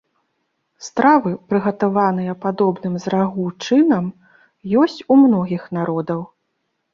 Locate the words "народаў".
5.81-6.21